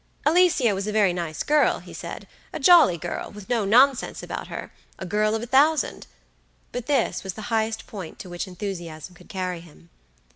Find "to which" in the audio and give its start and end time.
8.17-8.47